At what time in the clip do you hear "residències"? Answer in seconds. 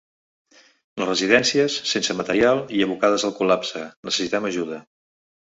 1.09-1.75